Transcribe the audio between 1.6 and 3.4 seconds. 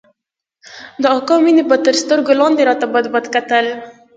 به تر سترگو لاندې راته بدبد